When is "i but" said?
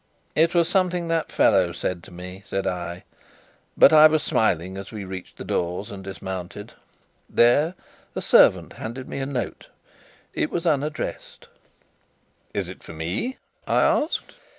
2.65-3.93